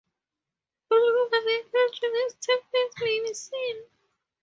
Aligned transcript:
All 0.89 0.97
over 0.97 1.29
the 1.29 1.63
country 1.71 2.09
these 2.11 2.33
temples 2.41 2.93
may 3.01 3.19
be 3.27 3.33
seen. 3.35 3.83